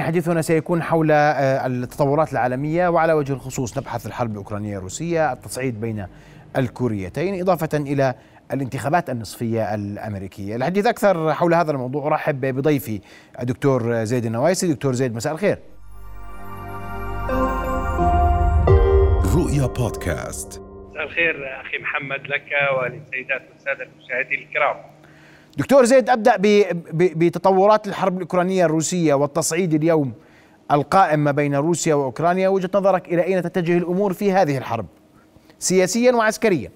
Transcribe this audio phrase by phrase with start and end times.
[0.00, 6.06] حديثنا سيكون حول آه، التطورات العالمية وعلى وجه الخصوص نبحث الحرب الأوكرانية الروسية التصعيد بين
[6.56, 8.14] الكوريتين إضافة إلى
[8.52, 10.56] الانتخابات النصفية الأمريكية.
[10.56, 12.06] الحديث أكثر حول هذا الموضوع.
[12.06, 13.00] أرحب بضيفي
[13.40, 14.72] الدكتور زيد النوايسي.
[14.72, 15.58] دكتور زيد مساء الخير.
[19.36, 20.62] رؤيا بودكاست.
[20.90, 24.91] مساء الخير أخي محمد لك وللسيدات والسادة المشاهدين الكرام.
[25.56, 26.36] دكتور زيد أبدأ
[26.92, 30.12] بتطورات الحرب الأوكرانية الروسية والتصعيد اليوم
[30.70, 32.48] القائم ما بين روسيا وأوكرانيا.
[32.48, 34.86] وجهة نظرك إلى أين تتجه الأمور في هذه الحرب؟
[35.58, 36.70] سياسيا وعسكريا.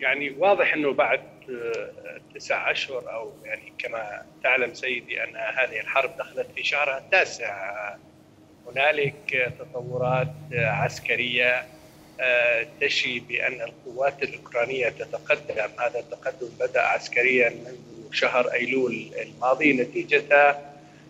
[0.00, 6.10] يعني واضح إنه بعد آه، تسع أشهر أو يعني كما تعلم سيدي أن هذه الحرب
[6.18, 7.68] دخلت في شهرها التاسع.
[8.70, 11.66] هنالك تطورات عسكرية
[12.80, 20.56] تشي بأن القوات الأوكرانية تتقدم هذا التقدم بدأ عسكريا منذ شهر أيلول الماضي نتيجه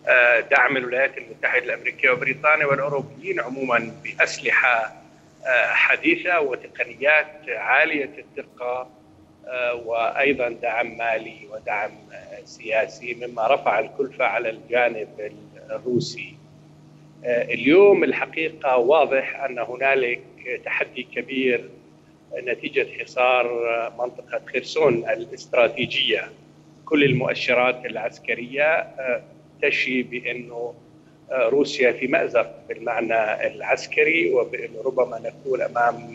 [0.07, 4.93] آه، دعم الولايات المتحدة الأمريكية وبريطانيا والأوروبيين عموما بأسلحة
[5.45, 8.89] آه، حديثة وتقنيات عالية الدقه
[9.85, 11.91] وأيضا دعم مالي ودعم
[12.45, 15.31] سياسي مما رفع الكلفة على الجانب
[15.69, 16.35] الروسي.
[17.25, 20.21] اليوم الحقيقة واضح أن هنالك
[20.65, 21.69] تحدي كبير
[22.37, 23.47] نتيجة حصار
[23.99, 26.29] منطقة خرسون الاستراتيجية.
[26.89, 29.21] كل المؤشرات العسكرية آه،
[29.61, 30.73] تشي بأنه
[31.31, 36.13] آه، روسيا في مأزق بالمعنى العسكري وبانه ربما نكون أمام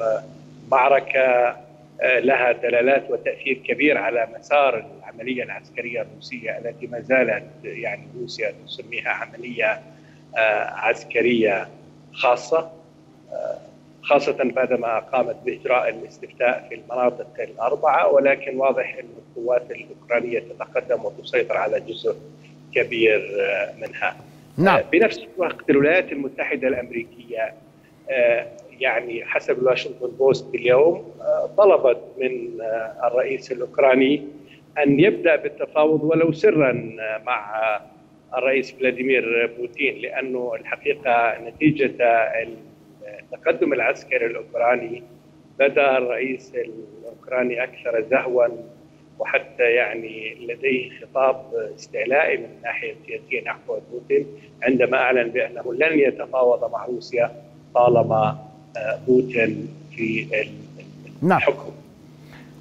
[0.70, 1.56] معركة
[2.00, 8.54] آه، لها دلالات وتأثير كبير على مسار العملية العسكرية الروسية التي ما زالت يعني روسيا
[8.66, 9.82] تسميها عملية
[10.76, 11.68] عسكرية
[12.12, 12.70] خاصة
[14.04, 21.56] خاصة بعدما قامت بإجراء الاستفتاء في المناطق الأربعة ولكن واضح أن القوات الأوكرانية تتقدم وتسيطر
[21.56, 22.16] على جزء
[22.74, 24.16] كبير آه، منها
[24.58, 24.76] نعم.
[24.76, 27.54] آه، بنفس الوقت الولايات المتحدة الأمريكية
[28.10, 28.46] آه،
[28.80, 31.14] يعني حسب الواشنطن بوست اليوم
[31.56, 32.60] طلبت من
[33.04, 34.22] الرئيس الأوكراني
[34.78, 36.96] أن يبدأ بالتفاوض ولو سرا
[37.26, 37.80] مع
[38.38, 41.94] الرئيس فلاديمير بوتين لأنه الحقيقة نتيجة
[43.20, 45.02] التقدم العسكري الأوكراني
[45.58, 48.46] بدا الرئيس الأوكراني أكثر زهوا
[49.18, 54.26] وحتى يعني لديه خطاب استعلائي من الناحيه السياسيه نحو بوتين
[54.62, 57.32] عندما أعلن بأنه لن يتفاوض مع روسيا
[57.74, 58.38] طالما
[58.76, 60.26] آه، بوتين في
[61.22, 61.38] نعم.
[61.38, 61.72] الحكم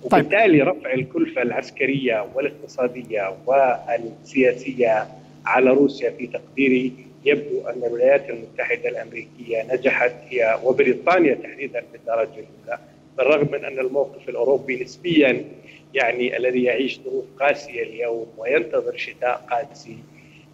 [0.09, 0.25] طيب.
[0.25, 5.07] وبالتالي رفع الكلفة العسكرية والاقتصادية والسياسية
[5.45, 6.93] على روسيا في تقديري
[7.25, 12.79] يبدو أن الولايات المتحدة الأمريكية نجحت هي وبريطانيا تحديدا بالدرجه الأولى
[13.17, 15.45] بالرغم من أن الموقف الأوروبي نسبيا
[15.93, 19.97] يعني الذي يعيش ظروف قاسية اليوم وينتظر شتاء قاسي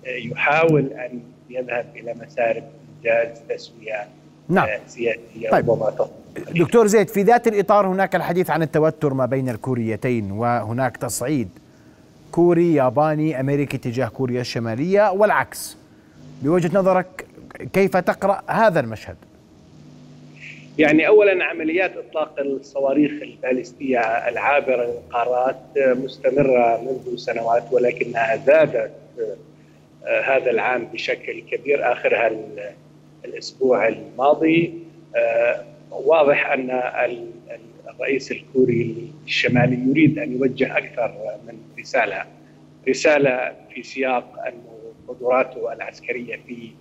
[0.05, 2.63] يحاول أن يذهب إلى مسار
[2.97, 4.07] إنجاز تسوية
[4.49, 4.67] نعم.
[4.87, 5.71] سياسية طيب.
[5.71, 6.09] ربما
[6.51, 11.49] دكتور زيد في ذات الإطار هناك الحديث عن التوتر ما بين الكوريتين وهناك تصعيد
[12.31, 15.77] كوري ياباني أمريكي تجاه كوريا الشمالية والعكس
[16.41, 17.25] بوجهة نظرك
[17.73, 19.15] كيف تقرأ هذا المشهد؟
[20.77, 28.91] يعني اولا عمليات إطلاق الصواريخ البالستيه العابرة للقارات مستمرة منذ سنوات ولكنها زادت
[30.05, 32.31] آه، هذا العام بشكل كبير آخرها
[33.25, 34.73] الأسبوع الماضي
[35.15, 36.81] آه، واضح أن
[37.89, 41.13] الرئيس الكوري الشمالي يريد أن يوجه أكثر
[41.47, 42.25] من رسالة
[42.89, 46.71] رسالة في سياق انه قدراته العسكرية في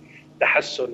[0.41, 0.89] تحسن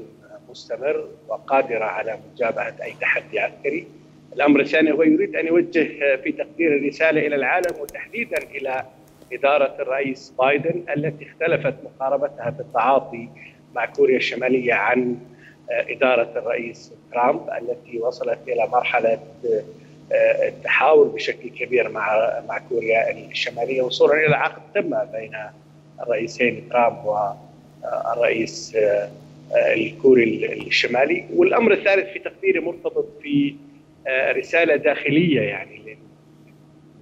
[0.50, 3.88] مستمر وقادرة على مجابهة أي تحدي عسكري.
[4.34, 8.86] الأمر الثاني هو يريد أن يوجه في تقدير الرسالة إلى العالم وتحديدا إلى
[9.34, 13.30] إدارة الرئيس بايدن التي اختلفت مقاربتها في التعاطي
[13.76, 15.18] مع كوريا الشمالية عن
[15.70, 19.20] إدارة الرئيس ترامب التي وصلت إلى مرحلة
[20.12, 25.32] التحاور بشكل كبير مع مع كوريا الشمالية وصولا إلى عقد قمه بين
[26.02, 29.10] الرئيسين ترامب والرئيس آه،
[29.74, 31.26] الكوري الشمالي.
[31.34, 33.56] والأمر الثالث في تقديري مرتبط في
[34.08, 35.98] آه، رسالة داخلية يعني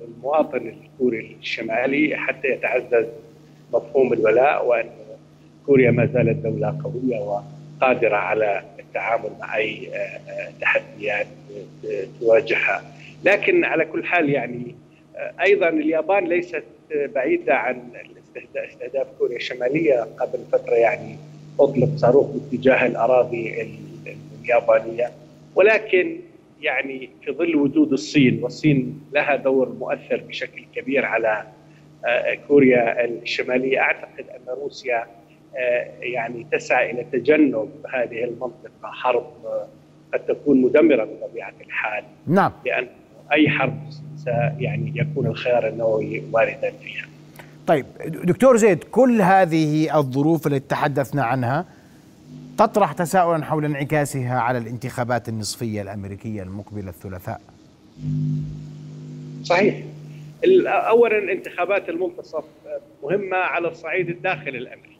[0.02, 3.06] للمواطن الكوري الشمالي حتى يتعزز
[3.74, 4.90] مفهوم الولاء وأن
[5.66, 11.28] كوريا ما زالت دولة قوية وقادرة على التعامل مع أي آه، تحديات
[12.20, 12.84] تواجهها.
[13.24, 14.76] لكن على كل حال يعني
[15.42, 16.64] أيضا اليابان ليست
[16.96, 17.82] بعيدة عن
[18.56, 20.08] استهداف كوريا الشمالية.
[20.20, 21.18] قبل فترة يعني
[21.60, 23.68] أطلق صاروخ باتجاه الأراضي
[24.44, 25.12] اليابانية.
[25.56, 26.20] ولكن
[26.62, 31.44] يعني في ظل وجود الصين والصين لها دور مؤثر بشكل كبير على
[32.06, 33.80] آه، كوريا الشمالية.
[33.80, 35.06] أعتقد أن روسيا
[36.00, 39.32] يعني تسعى إلى تجنب هذه المنطقة حرب
[40.14, 42.88] قد تكون مدمرة بطبيعة الحال نعم لأن
[43.32, 43.80] أي حرب
[44.58, 47.06] يعني يكون الخيار النووي واردا فيها.
[47.68, 47.86] طيب
[48.24, 51.66] دكتور زيد كل هذه الظروف التي تحدثنا عنها
[52.58, 57.42] تطرح تساؤلا حول انعكاسها على الانتخابات النصفية الأمريكية المقبلة الثلاثاء.
[59.44, 59.84] صحيح.
[60.66, 62.44] اولا انتخابات المنتصف
[63.04, 64.93] مهمة على الصعيد الداخلي الأمريكي.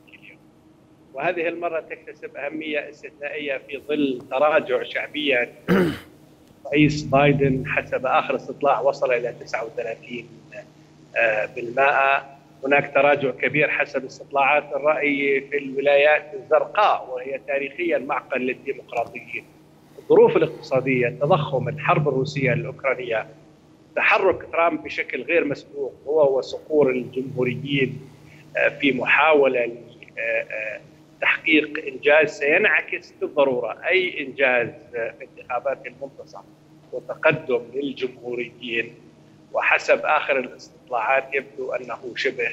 [1.14, 5.52] وهذه المرة تكتسب أهمية استثنائية في ظل تراجع شعبيه
[6.72, 10.24] رئيس بايدن حسب آخر استطلاع وصل إلى 39
[11.18, 12.34] آه، بالمائة.
[12.66, 19.46] هناك تراجع كبير حسب استطلاعات الرأي في الولايات الزرقاء وهي تاريخيا معقل للديمقراطيين.
[20.00, 23.28] الظروف الاقتصادية التضخم الحرب الروسية الأوكرانية
[23.96, 28.02] تحرك ترامب بشكل غير مسبوق هو وصقور الجمهوريين
[28.58, 29.72] آه، في محاولة
[31.24, 33.78] لتحقيق إنجاز سينعكس بالضرورة.
[33.88, 36.44] أي إنجاز في انتخابات المنتصف
[36.92, 38.94] وتقدم للجمهوريين
[39.54, 42.50] وحسب آخر الاستطلاعات يبدو أنه شبه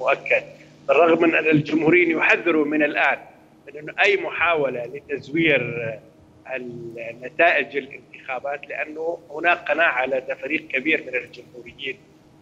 [0.00, 0.42] مؤكد.
[0.88, 3.18] بالرغم من أن الجمهوريين يحذروا من الآن
[3.68, 5.60] من انه أي محاولة لتزوير
[6.46, 6.58] آه،
[7.22, 11.96] نتائج الانتخابات لأنه هناك قناعة لدى فريق كبير من الجمهوريين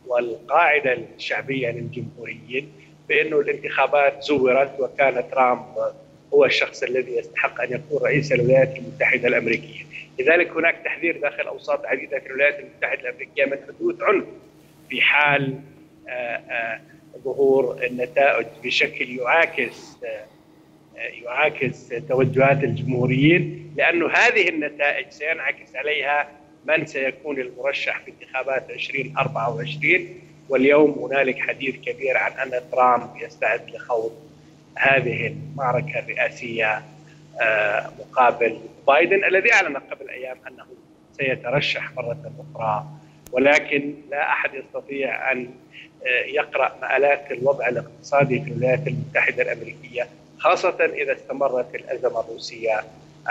[0.07, 2.73] والقاعدة الشعبية للجمهوريين.
[3.09, 5.65] بأنه الانتخابات زورت وكان ترامب
[6.35, 9.85] هو الشخص الذي يستحق أن يكون رئيس الولايات المتحدة الأمريكية.
[10.19, 14.25] لذلك هناك تحذير داخل أوساط عديدة في الولايات المتحدة الأمريكية من حدوث عنف
[14.91, 15.61] في حال
[16.09, 16.81] آه، آه،
[17.25, 20.27] ظهور النتائج بشكل يعاكس آه،
[20.97, 26.29] يعاكس توجهات الجمهوريين لأنه هذه النتائج سينعكس عليها
[26.67, 34.13] من سيكون المرشح في انتخابات 2024 واليوم هنالك حديث كبير عن أن ترامب يستعد لخوض
[34.75, 36.83] هذه المعركة الرئاسية
[37.99, 40.65] مقابل بايدن الذي أعلن قبل أيام أنه
[41.17, 42.85] سيترشح مرة أخرى.
[43.33, 45.49] ولكن لا أحد يستطيع أن
[46.07, 50.09] آه، يقرأ مآلات الوضع الاقتصادي في الولايات المتحدة الأمريكية
[50.39, 52.81] خاصة إذا استمرت الأزمة الروسية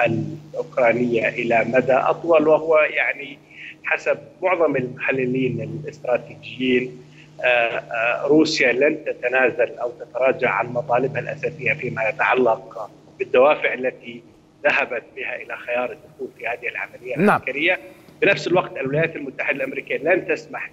[0.05, 3.37] الأوكرانية إلى مدى أطول وهو يعني
[3.83, 7.03] حسب معظم المحللين الاستراتيجيين
[7.41, 12.89] آه، آه، روسيا لن تتنازل أو تتراجع عن مطالبها الأساسية فيما يتعلق
[13.19, 14.23] بالدوافع التي
[14.63, 17.25] ذهبت بها إلى خيار الدخول في هذه العملية نعم.
[17.25, 17.79] العسكرية
[18.21, 20.71] بنفس الوقت الولايات المتحدة الأمريكية لن تسمح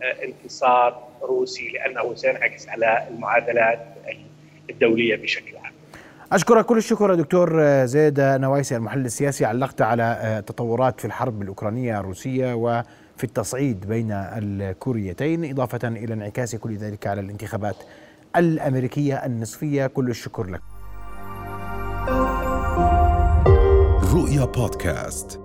[0.00, 3.86] بانتصار روسي لأنه سينعكس على المعادلات
[4.70, 5.56] الدولية بشكل
[6.32, 6.36] عام.
[6.36, 12.54] أشكرك كل الشكر دكتور زيد نوايسي المحلل السياسي علقت على تطورات في الحرب الأوكرانية الروسية
[12.54, 17.76] وفي التصعيد بين الكوريتين إضافة إلى انعكاس كل ذلك على الانتخابات
[18.36, 20.60] الأمريكية النصفية كل الشكر لك.
[24.14, 25.39] رؤيا بودكاست